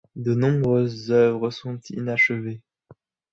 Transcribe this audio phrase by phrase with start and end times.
[0.15, 2.63] De nombreuses œuvres sont inachevées.